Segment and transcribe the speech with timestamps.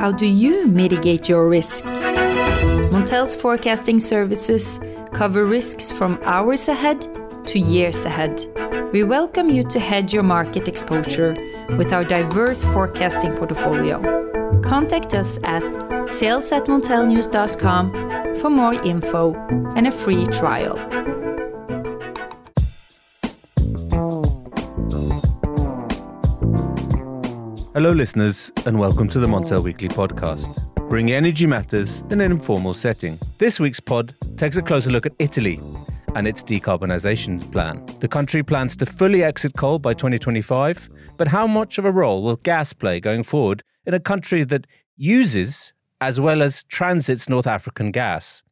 [0.00, 1.84] How do you mitigate your risk?
[1.84, 4.80] Montel's forecasting services
[5.12, 7.06] cover risks from hours ahead
[7.46, 8.46] to years ahead.
[8.94, 11.36] We welcome you to hedge your market exposure
[11.76, 14.00] with our diverse forecasting portfolio.
[14.62, 15.62] Contact us at
[16.08, 19.34] sales at montelnews.com for more info
[19.76, 20.78] and a free trial.
[27.72, 30.52] Hello, listeners, and welcome to the Montel Weekly Podcast.
[30.88, 33.16] Bring energy matters in an informal setting.
[33.38, 35.60] This week's pod takes a closer look at Italy
[36.16, 37.86] and its decarbonisation plan.
[38.00, 42.24] The country plans to fully exit coal by 2025, but how much of a role
[42.24, 47.46] will gas play going forward in a country that uses as well as transits North
[47.46, 48.42] African gas?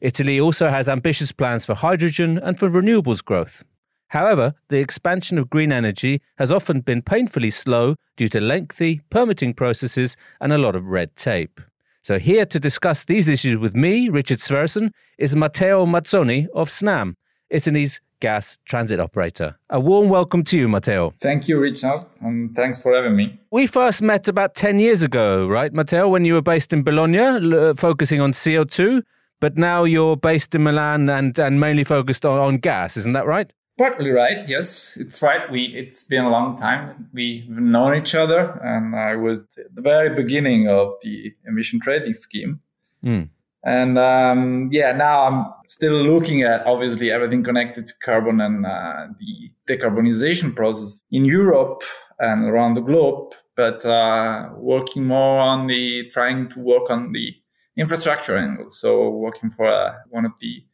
[0.00, 3.64] Italy also has ambitious plans for hydrogen and for renewables growth.
[4.08, 9.54] However, the expansion of green energy has often been painfully slow due to lengthy permitting
[9.54, 11.60] processes and a lot of red tape.
[12.02, 17.14] So, here to discuss these issues with me, Richard Sverrisson, is Matteo Mazzoni of Snam,
[17.50, 19.56] Italy's gas transit operator.
[19.70, 21.12] A warm welcome to you, Matteo.
[21.20, 23.38] Thank you, Richard, and thanks for having me.
[23.50, 27.18] We first met about 10 years ago, right, Matteo, when you were based in Bologna,
[27.18, 29.02] l- uh, focusing on CO2,
[29.40, 33.26] but now you're based in Milan and, and mainly focused on, on gas, isn't that
[33.26, 33.52] right?
[33.78, 34.46] Partly right.
[34.48, 35.48] Yes, it's right.
[35.52, 37.08] We it's been a long time.
[37.14, 42.14] We've known each other, and I was at the very beginning of the emission trading
[42.14, 42.58] scheme.
[43.04, 43.28] Mm.
[43.64, 49.06] And um, yeah, now I'm still looking at obviously everything connected to carbon and uh,
[49.20, 51.82] the decarbonization process in Europe
[52.18, 57.32] and around the globe, but uh, working more on the trying to work on the
[57.76, 58.70] infrastructure angle.
[58.70, 60.64] So working for uh, one of the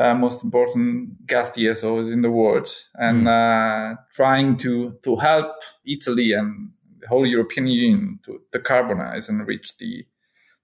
[0.00, 5.52] uh, most important gas DSOs in the world, and uh, trying to to help
[5.86, 6.70] Italy and
[7.00, 10.06] the whole European Union to decarbonize and reach the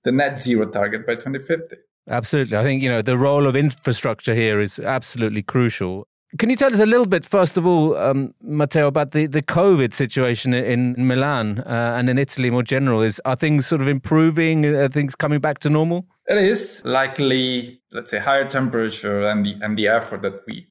[0.05, 1.77] the net zero target by 2050.
[2.09, 2.57] Absolutely.
[2.57, 6.07] I think, you know, the role of infrastructure here is absolutely crucial.
[6.39, 9.43] Can you tell us a little bit, first of all, um, Matteo, about the, the
[9.43, 13.01] COVID situation in Milan uh, and in Italy more general?
[13.01, 14.67] Is Are things sort of improving?
[14.67, 16.05] Are things coming back to normal?
[16.27, 20.67] It is likely, let's say, higher temperature and the and the effort that we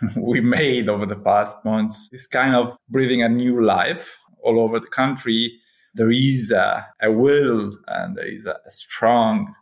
[0.16, 4.80] we made over the past months is kind of breathing a new life all over
[4.80, 5.52] the country.
[5.94, 9.54] There is a, a will and there is a, a strong,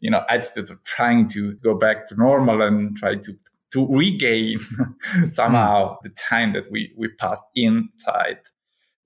[0.00, 3.36] you know, attitude of trying to go back to normal and try to
[3.72, 4.60] to regain
[5.30, 8.38] somehow the time that we we passed inside.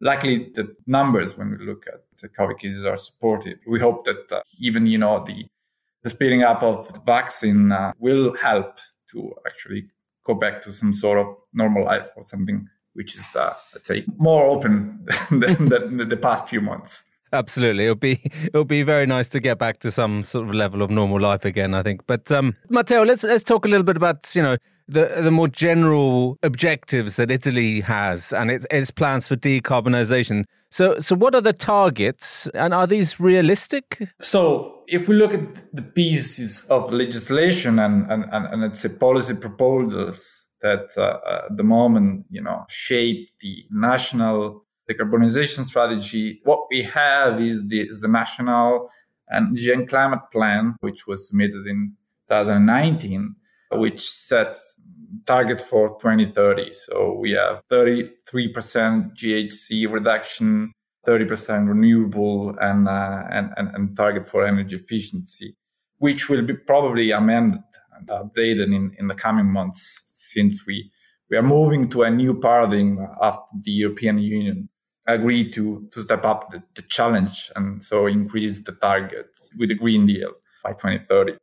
[0.01, 3.59] Luckily, the numbers when we look at the COVID cases are supportive.
[3.67, 5.47] We hope that uh, even you know the
[6.03, 8.79] the speeding up of the vaccine uh, will help
[9.13, 9.89] to actually
[10.25, 14.05] go back to some sort of normal life or something which is, uh, let's say,
[14.17, 17.05] more open than, than the past few months.
[17.34, 20.83] Absolutely, it'll be it'll be very nice to get back to some sort of level
[20.83, 21.75] of normal life again.
[21.75, 22.06] I think.
[22.06, 24.56] But um, Matteo, let's let's talk a little bit about you know
[24.87, 30.44] the the more general objectives that Italy has and its its plans for decarbonisation.
[30.71, 34.09] So so what are the targets and are these realistic?
[34.21, 39.34] So if we look at the pieces of legislation and and and, let's say policy
[39.34, 46.41] proposals that uh, at the moment you know shape the national decarbonization strategy.
[46.45, 48.91] What we have is the, is the national
[49.33, 51.95] energy and climate plan, which was submitted in
[52.28, 53.34] 2019,
[53.73, 54.81] which sets
[55.27, 56.73] targets for 2030.
[56.73, 58.11] So we have 33%
[59.17, 60.73] GHG reduction,
[61.06, 65.56] 30% renewable, and, uh, and, and, and target for energy efficiency,
[65.99, 67.61] which will be probably amended
[67.97, 70.91] and updated in, in the coming months since we,
[71.31, 74.69] we are moving to a new paradigm after the European Union
[75.07, 79.75] agreed to to step up the, the, challenge and so increase the targets with the
[79.75, 80.33] Green Deal
[80.63, 81.37] by 2030.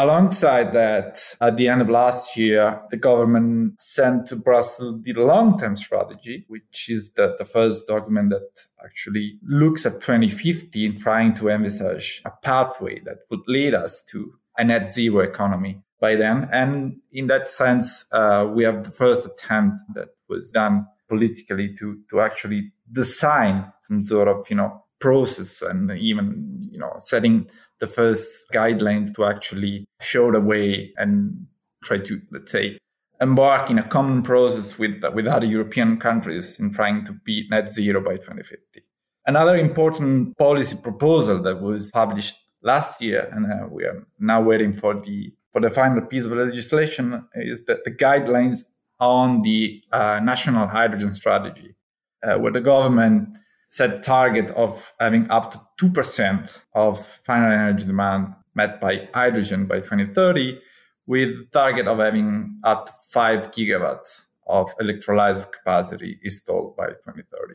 [0.00, 5.74] Alongside that, at the end of last year, the government sent to Brussels the long-term
[5.74, 8.48] strategy, which is the, the first document that
[8.84, 14.34] actually looks at 2050 and trying to envisage a pathway that would lead us to
[14.56, 16.48] a net zero economy by then.
[16.52, 21.98] And in that sense, uh, we have the first attempt that was done politically to
[22.10, 27.86] to actually design some sort of you know process and even you know setting the
[27.86, 31.46] first guidelines to actually show the way and
[31.84, 32.78] try to let's say
[33.20, 37.70] embark in a common process with with other European countries in trying to be net
[37.70, 38.82] zero by 2050.
[39.26, 44.74] Another important policy proposal that was published last year, and uh, we are now waiting
[44.74, 48.64] for the for the final piece of legislation, is that the guidelines
[49.00, 51.74] on the uh, national hydrogen strategy,
[52.22, 53.38] uh, where the government
[53.70, 59.76] set target of having up to 2% of final energy demand met by hydrogen by
[59.76, 60.58] 2030
[61.06, 67.54] with target of having up to 5 gigawatts of electrolyzer capacity installed by 2030.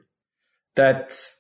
[0.76, 1.40] That's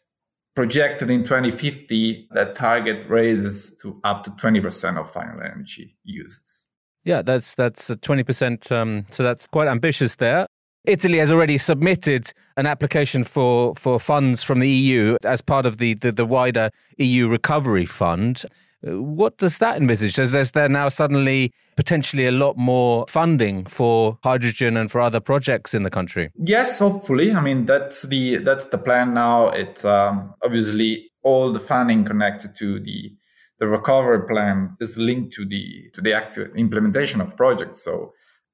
[0.56, 6.68] projected in 2050 that target raises to up to 20% of final energy uses.
[7.06, 8.72] Yeah, that's that's a 20%.
[8.72, 10.48] Um, so that's quite ambitious there.
[10.86, 15.78] Italy has already submitted an application for, for funds from the EU as part of
[15.78, 18.44] the, the, the wider EU recovery fund.
[18.82, 20.16] What does that envisage?
[20.16, 25.22] Does there's there now suddenly potentially a lot more funding for hydrogen and for other
[25.22, 26.32] projects in the country?
[26.36, 27.34] Yes, hopefully.
[27.34, 29.48] I mean that's the that's the plan now.
[29.50, 33.16] It's um, obviously all the funding connected to the
[33.60, 37.84] the recovery plan is linked to the to the active implementation of projects.
[37.84, 38.14] So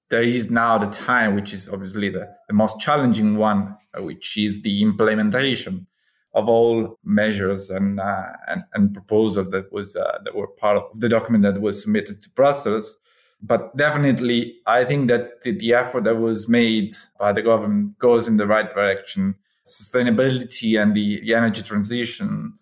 [0.09, 4.37] there is now the time, which is obviously the, the most challenging one, uh, which
[4.37, 5.87] is the implementation
[6.33, 10.99] of all measures and uh, and, and proposals that was uh, that were part of
[10.99, 12.95] the document that was submitted to Brussels.
[13.41, 18.27] But definitely, I think that the, the effort that was made by the government goes
[18.27, 19.35] in the right direction.
[19.65, 22.53] Sustainability and the, the energy transition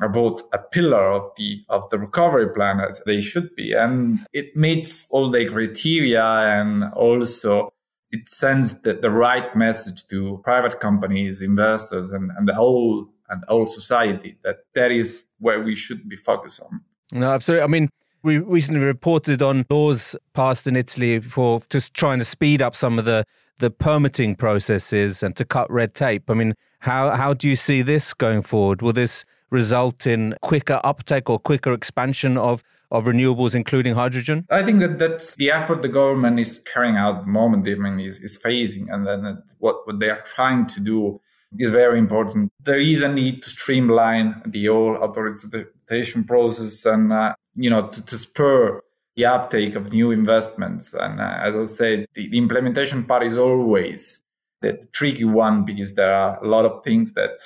[0.00, 3.72] are both a pillar of the of the recovery plan as they should be.
[3.72, 7.72] And it meets all the criteria and also
[8.12, 13.44] it sends the, the right message to private companies investors and, and the whole and
[13.48, 16.80] whole society that that is where we should be focused on.
[17.12, 17.64] No absolutely.
[17.64, 17.88] I mean
[18.22, 22.98] we recently reported on laws passed in italy for just trying to speed up some
[22.98, 23.24] of the
[23.60, 27.82] the permitting processes and to cut red tape i mean how how do you see
[27.82, 33.54] this going forward will this result in quicker uptake or quicker expansion of of renewables,
[33.54, 34.46] including hydrogen?
[34.50, 37.74] I think that that's the effort the government is carrying out at the moment, I
[37.74, 38.92] mean, is, is phasing.
[38.92, 41.20] And then what, what they are trying to do
[41.58, 42.52] is very important.
[42.64, 48.04] There is a need to streamline the whole authorization process and, uh, you know, to,
[48.04, 48.82] to, spur
[49.20, 50.94] the uptake of new investments.
[50.94, 54.24] And uh, as I said, the, the implementation part is always
[54.62, 57.38] the tricky one because there are a lot of things that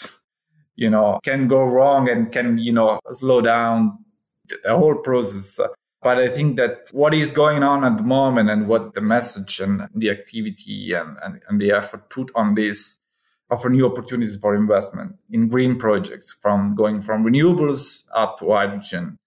[0.76, 3.98] you know, can go wrong and can, you know, slow down
[4.46, 5.58] the whole process.
[6.02, 9.60] But I think that what is going on at the moment and what the message
[9.60, 12.98] and the activity and, and, and the effort put on this
[13.50, 19.18] offer new opportunities for investment in green projects from going from renewables up to hydrogen.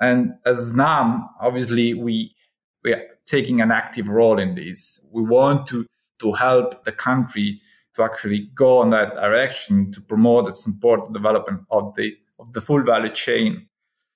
[0.00, 2.34] And as Snam, obviously we,
[2.82, 5.04] we are taking an active role in this.
[5.10, 5.86] We want to,
[6.20, 7.60] to help the country
[7.94, 12.52] to actually go on that direction to promote and support the development of the of
[12.54, 13.66] the full value chain.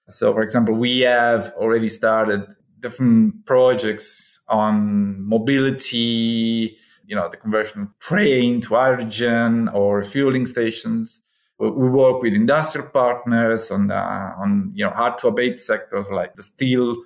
[0.08, 2.46] So, for example, we have already started
[2.80, 6.76] different projects on mobility,
[7.06, 11.22] you know, the conversion of train to hydrogen or fueling stations.
[11.70, 16.34] We work with industrial partners on the, on you know hard to abate sectors like
[16.34, 16.96] the steel.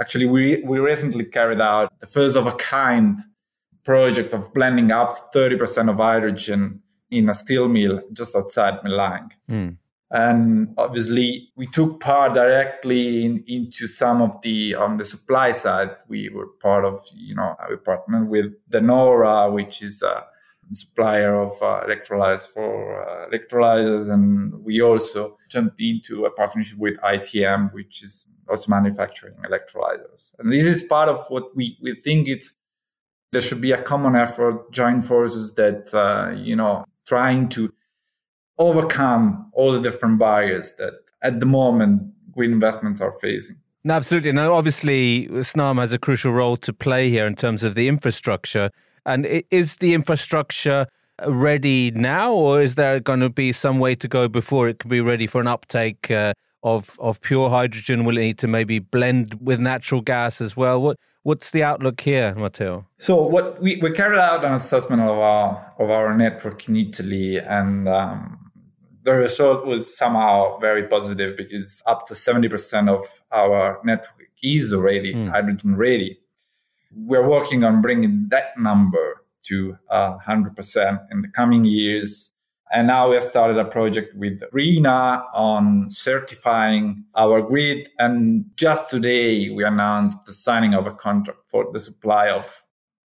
[0.00, 3.20] Actually, we we recently carried out the first of a kind
[3.84, 9.30] project of blending up 30% of hydrogen in a steel mill just outside Milan.
[9.50, 9.76] Mm.
[10.10, 15.90] And obviously, we took part directly in, into some of the on the supply side.
[16.08, 20.24] We were part of, you know, we partnered with De Nora, which is a
[20.72, 26.96] supplier of uh, electrolytes for uh, electrolyzers, and we also jumped into a partnership with
[26.98, 30.32] ITM, which is also manufacturing electrolyzers.
[30.38, 32.54] And this is part of what we we think it's
[33.32, 37.72] there should be a common effort, joint forces that, uh, you know, trying to
[38.58, 43.56] overcome all the different barriers that at the moment green investments are facing.
[43.84, 44.32] No, absolutely.
[44.32, 48.70] Now, obviously, SNAM has a crucial role to play here in terms of the infrastructure.
[49.08, 50.86] And is the infrastructure
[51.26, 54.90] ready now, or is there going to be some way to go before it can
[54.90, 58.04] be ready for an uptake uh, of of pure hydrogen?
[58.04, 60.80] Will it need to maybe blend with natural gas as well?
[60.82, 62.86] What What's the outlook here, Matteo?
[62.98, 67.38] So what we, we carried out an assessment of our of our network in Italy,
[67.38, 68.50] and um,
[69.02, 74.72] the result was somehow very positive because up to seventy percent of our network is
[74.72, 75.30] already mm.
[75.30, 76.18] hydrogen ready.
[76.98, 82.30] We're working on bringing that number to uh, 100% in the coming years.
[82.70, 87.88] And now we have started a project with RINA on certifying our grid.
[87.98, 92.62] And just today, we announced the signing of a contract for the supply of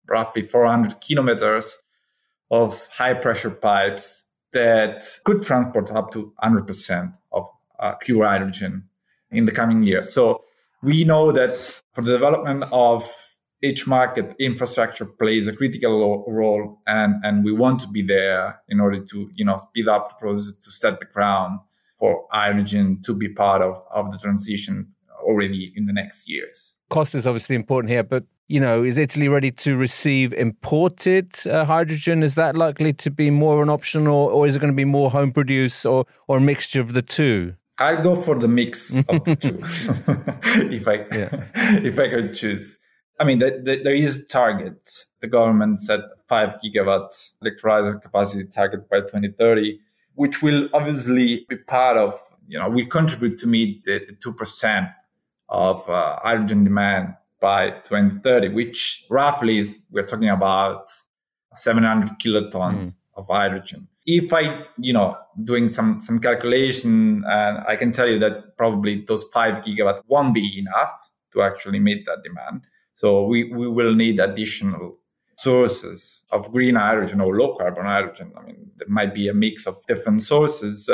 [0.08, 1.78] roughly 400 kilometers
[2.50, 7.48] of high pressure pipes that could transport up to 100% of
[7.80, 8.84] uh, pure hydrogen
[9.32, 10.14] in the coming years.
[10.14, 10.44] So
[10.82, 13.10] we know that for the development of
[13.64, 18.80] each market infrastructure plays a critical role and, and we want to be there in
[18.80, 21.60] order to, you know, speed up the process to set the ground
[21.98, 24.88] for hydrogen to be part of, of the transition
[25.24, 26.76] already in the next years.
[26.90, 31.64] Cost is obviously important here, but you know, is Italy ready to receive imported uh,
[31.64, 32.22] hydrogen?
[32.22, 34.84] Is that likely to be more an option, or, or is it going to be
[34.84, 37.56] more home produced, or or a mixture of the two?
[37.80, 39.62] I'll go for the mix of the two,
[40.70, 41.30] if I yeah.
[41.82, 42.78] if I could choose.
[43.22, 45.06] I mean, the, the, there is targets.
[45.22, 47.12] The government set five gigawatt
[47.44, 49.80] electrolyzer capacity target by 2030,
[50.16, 54.92] which will obviously be part of, you know, will contribute to meet the, the 2%
[55.50, 60.90] of uh, hydrogen demand by 2030, which roughly is, we're talking about
[61.54, 62.94] 700 kilotons mm.
[63.18, 63.88] of hydrogen.
[64.08, 69.06] If I, you know, doing some, some calculation, and I can tell you that probably
[69.08, 72.64] those five gigawatt won't be enough to actually meet that demand.
[73.02, 75.00] So we, we will need additional
[75.36, 78.32] sources of green hydrogen or low carbon hydrogen.
[78.38, 80.88] I mean, there might be a mix of different sources.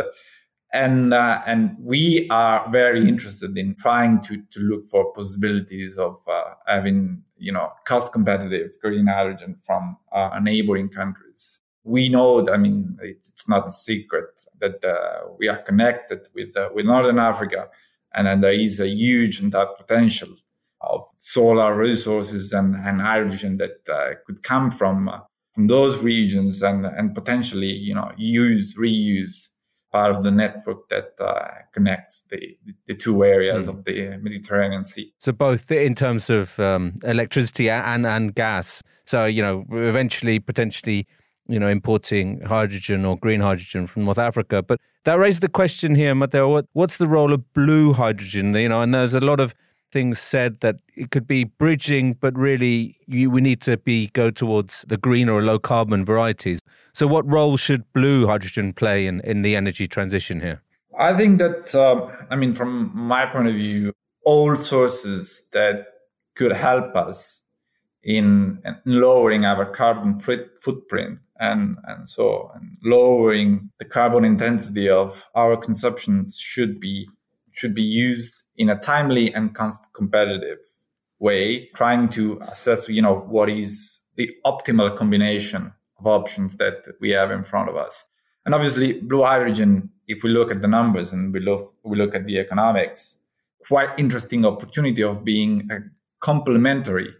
[0.71, 6.15] And uh, and we are very interested in trying to to look for possibilities of
[6.29, 11.59] uh, having you know cost competitive green hydrogen from uh, neighboring countries.
[11.83, 16.69] We know, I mean, it's not a secret that uh, we are connected with uh,
[16.73, 17.67] with Northern Africa,
[18.13, 20.29] and then there is a huge untapped potential
[20.81, 25.09] of solar resources and, and hydrogen that uh, could come from
[25.53, 29.49] from those regions and and potentially you know use reuse
[29.91, 32.57] part of the network that uh, connects the
[32.87, 33.69] the two areas mm.
[33.69, 35.11] of the Mediterranean Sea.
[35.19, 38.83] So both in terms of um, electricity and and gas.
[39.05, 41.07] So you know, eventually potentially,
[41.47, 44.61] you know, importing hydrogen or green hydrogen from North Africa.
[44.61, 46.49] But that raises the question here, Matteo.
[46.49, 48.53] What, what's the role of blue hydrogen?
[48.53, 49.55] You know, and there's a lot of
[49.91, 54.29] things said that it could be bridging, but really you, we need to be go
[54.29, 56.59] towards the green or low carbon varieties.
[56.93, 60.61] So, what role should blue hydrogen play in, in the energy transition here?
[60.99, 63.93] I think that, uh, I mean, from my point of view,
[64.25, 65.85] all sources that
[66.35, 67.41] could help us
[68.03, 75.27] in, in lowering our carbon footprint and, and so and lowering the carbon intensity of
[75.35, 77.07] our consumption should be
[77.53, 79.55] should be used in a timely and
[79.93, 80.59] competitive
[81.19, 87.11] way, trying to assess, you know, what is the optimal combination of options that we
[87.11, 88.05] have in front of us.
[88.45, 92.15] And obviously, blue hydrogen, if we look at the numbers and we look, we look
[92.15, 93.17] at the economics,
[93.67, 95.79] quite interesting opportunity of being a
[96.19, 97.13] complementary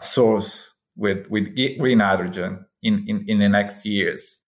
[0.00, 4.40] source with, with green hydrogen in, in, in the next years.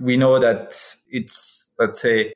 [0.00, 2.32] We know that it's, let's say,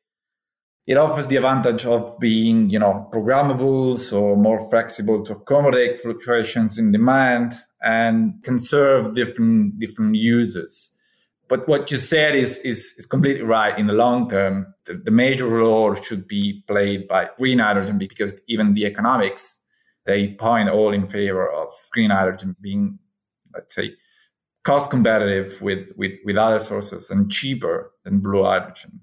[0.87, 6.79] it offers the advantage of being, you know, programmable, so more flexible to accommodate fluctuations
[6.79, 10.91] in demand and can serve different different users.
[11.49, 13.79] But what you said is is, is completely right.
[13.79, 18.35] In the long term, the, the major role should be played by green hydrogen because
[18.49, 19.61] even the economics
[20.07, 22.99] they point all in favor of green hydrogen being,
[23.55, 23.93] let's say,
[24.63, 29.01] cost competitive with, with, with other sources and cheaper than blue hydrogen.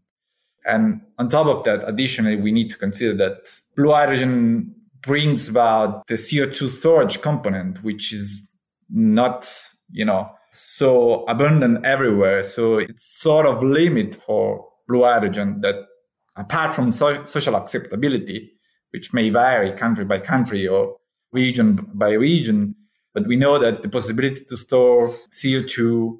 [0.65, 6.05] And on top of that, additionally, we need to consider that blue hydrogen brings about
[6.07, 8.51] the CO2 storage component, which is
[8.89, 9.51] not,
[9.91, 12.43] you know, so abundant everywhere.
[12.43, 15.75] So it's sort of limit for blue hydrogen that
[16.35, 18.51] apart from so- social acceptability,
[18.91, 20.97] which may vary country by country or
[21.31, 22.75] region by region,
[23.13, 26.17] but we know that the possibility to store CO2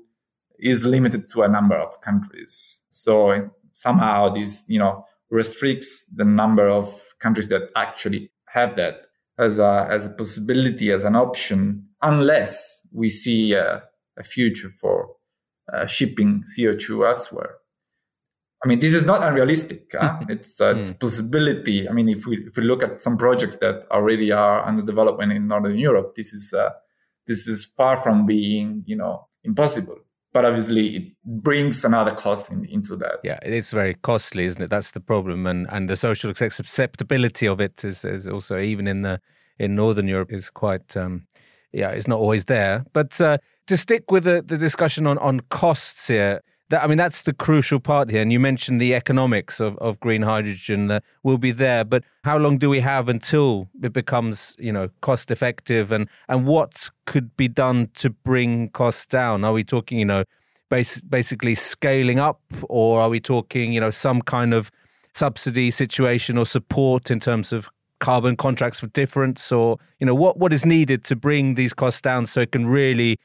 [0.60, 2.82] is limited to a number of countries.
[2.90, 9.60] So somehow this you know restricts the number of countries that actually have that as
[9.60, 13.82] a as a possibility as an option unless we see a,
[14.18, 15.16] a future for
[15.72, 17.56] uh, shipping CO2 elsewhere.
[18.64, 19.92] I mean, this is not unrealistic.
[19.98, 20.20] Huh?
[20.30, 21.90] it's, uh, it's a possibility.
[21.90, 25.32] I mean, if we if we look at some projects that already are under development
[25.32, 26.72] in Northern Europe, this is uh,
[27.26, 29.98] this is far from being you know impossible
[30.34, 33.20] but obviously it brings another cost in, into that.
[33.24, 34.70] Yeah, it is very costly, isn't it?
[34.70, 39.02] That's the problem, and and the social acceptability of it is is also even in
[39.02, 39.20] the
[39.60, 41.28] in Northern Europe is quite um,
[41.74, 42.86] yeah, it's not always there.
[42.94, 46.98] But uh, to stick with the, the discussion on on costs here, that, I mean,
[46.98, 48.22] that's the crucial part here.
[48.22, 51.84] And you mentioned the economics of, of green hydrogen that will be there.
[51.84, 55.92] But how long do we have until it becomes, you know, cost effective?
[55.92, 59.44] And, and what could be done to bring costs down?
[59.44, 60.24] Are we talking, you know,
[60.70, 64.72] bas- basically scaling up or are we talking, you know, some kind of
[65.14, 70.38] subsidy situation or support in terms of carbon contracts for difference, or you know what
[70.38, 73.20] what is needed to bring these costs down so it can really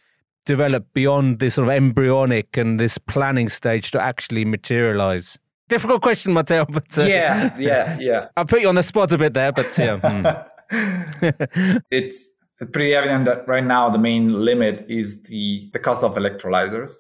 [0.47, 5.39] develop beyond this sort of embryonic and this planning stage to actually materialize?
[5.69, 6.65] Difficult question, Matteo.
[6.71, 8.29] But uh, yeah, yeah, yeah.
[8.37, 9.99] I'll put you on the spot a bit there, but yeah.
[9.99, 11.77] hmm.
[11.91, 12.31] it's
[12.73, 16.93] pretty evident that right now the main limit is the the cost of electrolyzers.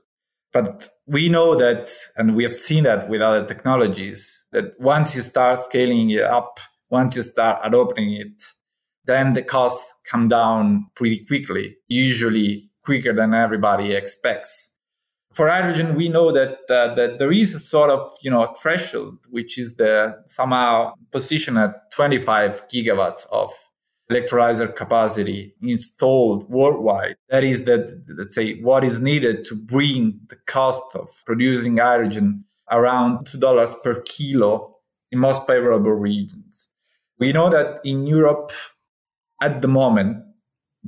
[0.53, 5.23] But we know that, and we have seen that with other technologies, that once you
[5.23, 8.43] start scaling it up, once you start adopting it,
[9.05, 14.71] then the costs come down pretty quickly, usually quicker than everybody expects.
[15.33, 19.19] For hydrogen, we know that uh, that there is a sort of you know threshold,
[19.29, 23.53] which is the somehow position at 25 gigawatts of
[24.11, 27.17] electrolyzer capacity installed worldwide.
[27.29, 32.45] That is that, let's say, what is needed to bring the cost of producing hydrogen
[32.71, 34.77] around $2 per kilo
[35.11, 36.69] in most favorable regions.
[37.19, 38.53] We know that in Europe,
[39.43, 40.25] at the moment,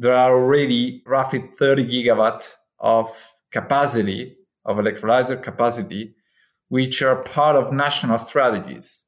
[0.00, 3.08] there are already roughly 30 gigawatts of
[3.50, 6.14] capacity, of electrolyzer capacity,
[6.68, 9.06] which are part of national strategies.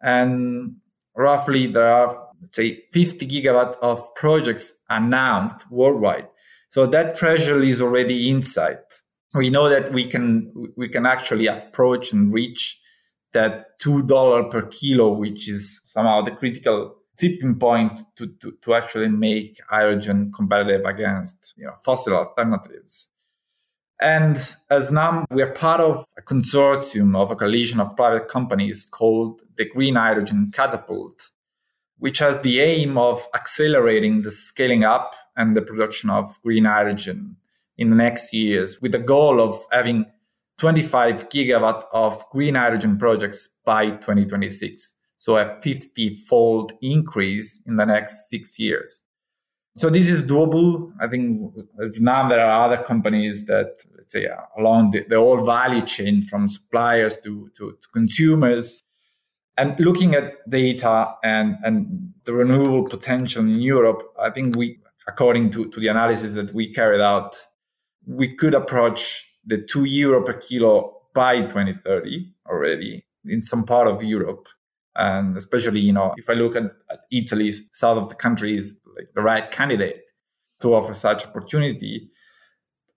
[0.00, 0.76] And
[1.16, 6.28] roughly there are say 50 gigawatt of projects announced worldwide.
[6.68, 8.78] So that treasure is already inside.
[9.34, 12.80] We know that we can we can actually approach and reach
[13.32, 18.74] that two dollar per kilo, which is somehow the critical tipping point to, to, to
[18.74, 23.08] actually make hydrogen competitive against you know, fossil alternatives.
[24.00, 24.36] And
[24.70, 29.42] as Snam, we are part of a consortium of a coalition of private companies called
[29.56, 31.30] the Green Hydrogen Catapult,
[31.98, 37.36] which has the aim of accelerating the scaling up and the production of green hydrogen
[37.76, 40.06] in the next years with the goal of having
[40.58, 44.94] 25 gigawatt of green hydrogen projects by 2026.
[45.18, 49.02] So a 50 fold increase in the next six years.
[49.76, 50.92] So this is doable.
[51.00, 55.44] I think it's now there are other companies that, let's say, along the, the whole
[55.44, 58.82] value chain from suppliers to, to, to consumers
[59.58, 64.78] and looking at data and, and the renewable potential in Europe, I think we,
[65.08, 67.36] according to, to the analysis that we carried out,
[68.06, 74.02] we could approach the two euro per kilo by 2030 already in some part of
[74.02, 74.48] Europe.
[74.98, 78.78] And especially, you know, if I look at, at Italy, south of the country is
[78.96, 80.02] like the right candidate
[80.60, 82.10] to offer such opportunity.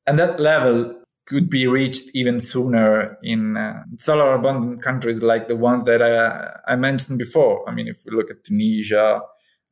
[0.07, 0.95] And that level
[1.27, 6.73] could be reached even sooner in uh, solar abundant countries like the ones that I,
[6.73, 7.69] I mentioned before.
[7.69, 9.21] I mean, if we look at Tunisia,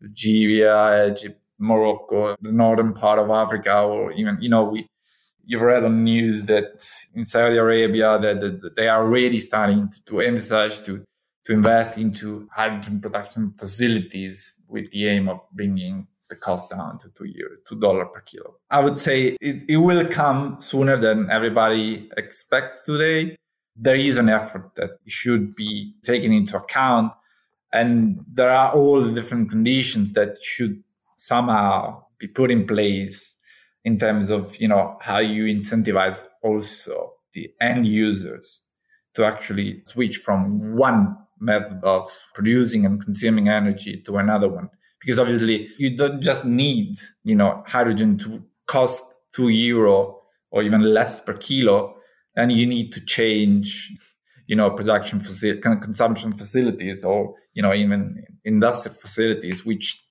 [0.01, 4.87] Algeria, Egypt, Morocco, the northern part of Africa, or even, you know, we,
[5.45, 10.03] you've read on news that in Saudi Arabia that, that they are already starting to,
[10.05, 11.03] to emphasize to,
[11.49, 17.09] to invest into hydrogen production facilities with the aim of bringing the cost down to
[17.17, 18.53] two years, two dollar per kilo.
[18.69, 23.35] I would say it, it will come sooner than everybody expects today.
[23.75, 27.13] There is an effort that should be taken into account,
[27.73, 30.83] and there are all the different conditions that should
[31.17, 33.33] somehow be put in place
[33.85, 38.61] in terms of you know how you incentivize also the end users
[39.15, 44.69] to actually switch from one method of producing and consuming energy to another one.
[44.99, 50.19] Because obviously you don't just need you know hydrogen to cost two euro
[50.51, 51.95] or even less per kilo
[52.35, 53.91] and you need to change
[54.47, 60.03] you know production facility consumption facilities or you know even industrial facilities which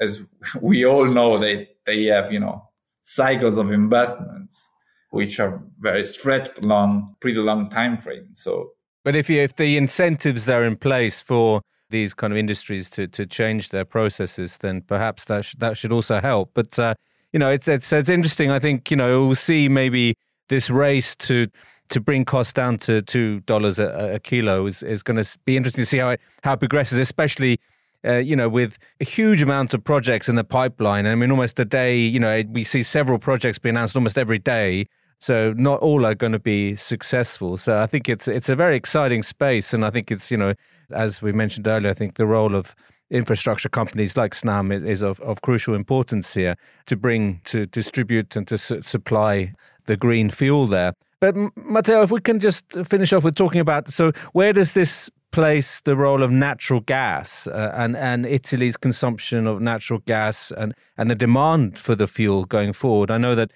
[0.00, 0.26] as
[0.60, 2.62] we all know they they have you know
[3.02, 4.68] cycles of investments
[5.10, 8.70] which are very stretched along pretty long time frame so
[9.04, 13.06] but if you if the incentives are in place for these kind of industries to
[13.08, 16.50] to change their processes, then perhaps that sh- that should also help.
[16.54, 16.94] But uh,
[17.32, 18.50] you know, it's it's it's interesting.
[18.50, 20.14] I think you know we'll see maybe
[20.48, 21.46] this race to
[21.90, 25.56] to bring costs down to two dollars a, a, kilo is is going to be
[25.56, 27.58] interesting to see how it how it progresses, especially.
[28.02, 31.06] Uh, you know, with a huge amount of projects in the pipeline.
[31.06, 34.38] I mean, almost a day, you know, we see several projects being announced almost every
[34.38, 34.86] day.
[35.20, 37.56] So not all are going to be successful.
[37.56, 40.54] So I think it's it's a very exciting space, and I think it's you know
[40.92, 42.74] as we mentioned earlier, I think the role of
[43.10, 46.56] infrastructure companies like Snam is of, of crucial importance here
[46.86, 49.52] to bring, to distribute and to su- supply
[49.86, 50.92] the green fuel there.
[51.20, 55.10] But Matteo, if we can just finish off with talking about so where does this
[55.32, 60.74] place the role of natural gas uh, and and Italy's consumption of natural gas and
[60.96, 63.10] and the demand for the fuel going forward?
[63.10, 63.50] I know that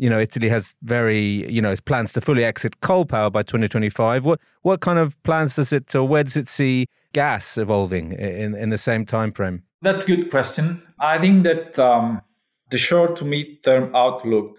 [0.00, 3.42] you know, Italy has very, you know, its plans to fully exit coal power by
[3.42, 4.24] 2025.
[4.24, 8.54] What what kind of plans does it, or where does it see gas evolving in
[8.54, 9.62] in the same time frame?
[9.82, 10.82] That's a good question.
[10.98, 12.22] I think that um,
[12.70, 14.56] the short to mid term outlook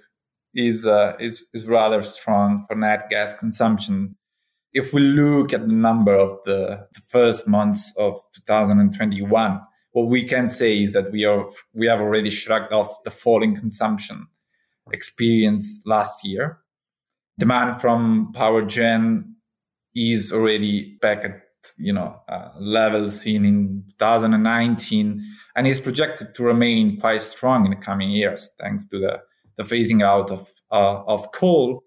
[0.53, 4.15] is, uh, is, is rather strong for net gas consumption.
[4.73, 9.59] If we look at the number of the, the first months of 2021,
[9.93, 13.55] what we can say is that we are we have already shrugged off the falling
[13.55, 14.27] consumption
[14.93, 16.59] experienced last year.
[17.37, 19.35] Demand from power gen
[19.95, 21.41] is already back at
[21.77, 25.23] you know uh, levels seen in 2019
[25.55, 29.19] and is projected to remain quite strong in the coming years thanks to the,
[29.57, 31.83] the phasing out of uh, of coal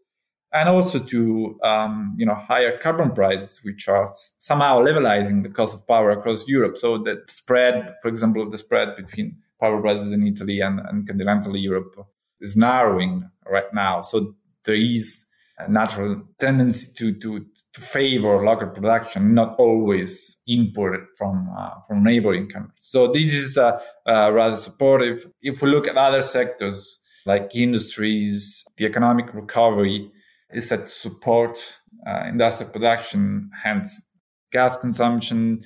[0.54, 5.74] and also to um, you know higher carbon prices, which are somehow levelizing the cost
[5.74, 6.78] of power across Europe.
[6.78, 11.56] So the spread, for example, the spread between power prices in Italy and, and continental
[11.56, 12.06] Europe
[12.44, 14.02] is narrowing right now.
[14.02, 15.26] So there is
[15.58, 22.04] a natural tendency to to, to favor local production, not always imported from uh, from
[22.04, 22.86] neighboring countries.
[22.94, 25.26] So this is uh, uh, rather supportive.
[25.42, 30.10] If we look at other sectors like industries, the economic recovery
[30.50, 34.10] is set to support uh, industrial production, hence
[34.52, 35.62] gas consumption.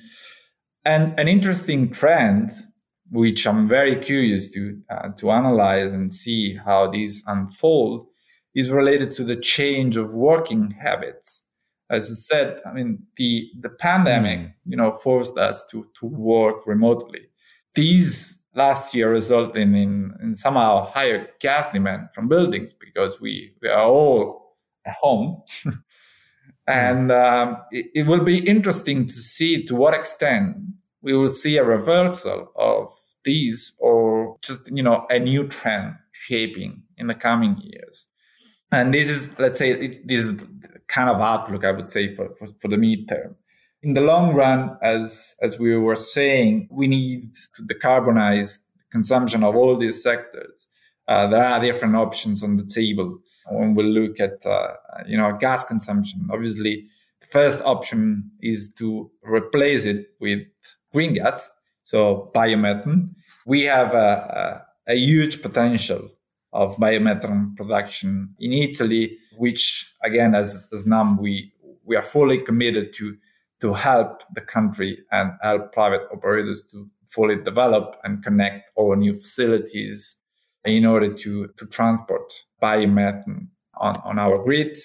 [0.85, 2.51] And an interesting trend,
[3.11, 8.07] which I'm very curious to uh, to analyze and see how these unfold,
[8.55, 11.45] is related to the change of working habits.
[11.89, 16.67] As I said, I mean the the pandemic, you know, forced us to to work
[16.67, 17.21] remotely.
[17.75, 23.53] These last year resulted in, in, in somehow higher gas demand from buildings because we,
[23.61, 25.41] we are all at home.
[26.67, 30.57] and um, it, it, will be interesting to see to what extent
[31.01, 32.89] we will see a reversal of
[33.23, 38.07] these or just, you know, a new trend shaping in the coming years.
[38.71, 40.43] And this is, let's say, it, this is
[40.87, 43.35] kind of outlook, I would say, for, for, for the midterm.
[43.81, 48.59] In the long run, as, as we were saying, we need to decarbonize
[48.91, 50.67] consumption of all these sectors.
[51.07, 54.73] Uh, there are different options on the table when we look at uh,
[55.07, 56.27] you know gas consumption.
[56.31, 56.87] Obviously,
[57.21, 60.41] the first option is to replace it with
[60.93, 61.51] green gas,
[61.83, 63.09] so biomethane.
[63.45, 66.09] We have a, a, a huge potential
[66.53, 71.53] of biomethane production in Italy, which again, as as Snam, we
[71.85, 73.15] we are fully committed to
[73.61, 79.13] to help the country and help private operators to fully develop and connect all new
[79.13, 80.15] facilities
[80.65, 84.77] in order to, to transport biomethane on, on our grid.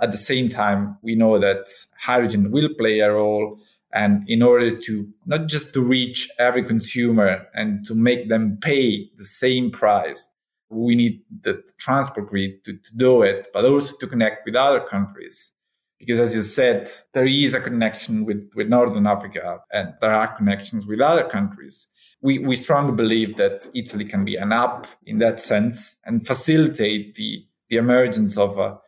[0.00, 1.64] At the same time, we know that
[1.98, 3.58] hydrogen will play a role.
[3.94, 9.10] And in order to not just to reach every consumer and to make them pay
[9.16, 10.28] the same price,
[10.70, 14.80] we need the transport grid to, to do it, but also to connect with other
[14.80, 15.52] countries.
[15.98, 20.34] Because as you said, there is a connection with, with Northern Africa and there are
[20.36, 21.88] connections with other countries
[22.22, 27.16] we, we strongly believe that Italy can be an hub in that sense and facilitate
[27.16, 28.78] the, the emergence of a,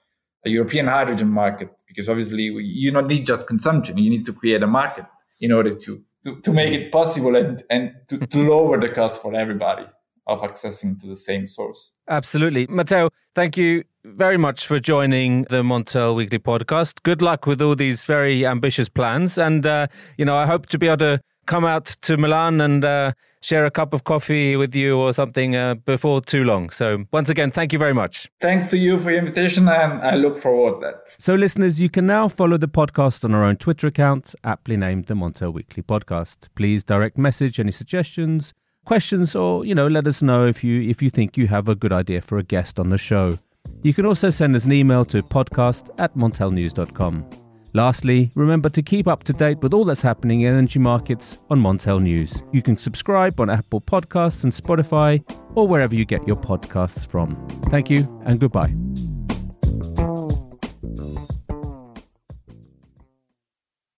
[0.47, 1.71] a European hydrogen market.
[1.95, 5.07] Because obviously, you don't need just consumption, you need to create a market
[5.41, 9.23] in order to, to, to make it possible and, and to, to lower the cost
[9.23, 9.85] for everybody
[10.27, 11.93] of accessing to the same source.
[12.09, 12.67] Absolutely.
[12.67, 17.03] Matteo, thank you very much for joining the Montel Weekly podcast.
[17.03, 19.39] Good luck with all these very ambitious plans.
[19.39, 22.85] And, uh, you know, I hope to be able to come out to Milan and
[22.85, 23.13] uh,
[23.45, 26.71] share a cup of coffee with you or something uh, before too long.
[26.71, 28.31] So once again, thank you very much.
[28.41, 31.23] Thanks to you for the invitation, and I look forward to that.
[31.23, 35.07] So, listeners, you can now follow the podcast on our own Twitter account, aptly named
[35.07, 36.49] the Montel Weekly Podcast.
[36.55, 38.55] Please direct message any suggestions,
[38.87, 41.75] questions, or you know, let us know if you if you think you have a
[41.75, 43.39] good idea for a guest on the show.
[43.83, 47.44] You can also send us an email to podcast at montelnews.com.
[47.75, 51.61] Lastly, remember to keep up to date with all that's happening in energy markets on
[51.61, 52.41] Montel News.
[52.53, 55.21] You can subscribe on Apple Podcasts and Spotify
[55.57, 57.35] or wherever you get your podcasts from.
[57.71, 58.73] Thank you and goodbye.